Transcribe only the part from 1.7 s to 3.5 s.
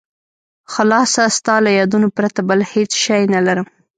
یادونو پرته بل هېڅ شی نه